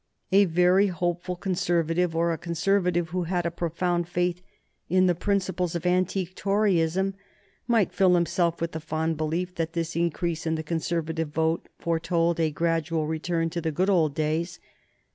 [0.31, 4.41] A very hopeful Conservative, or a Conservative who had a profound faith
[4.89, 7.13] in the principles of antique Toryism,
[7.67, 12.39] might fill himself with the fond belief that this increase in the Conservative vote foretold
[12.39, 14.59] a gradual return to the good old days.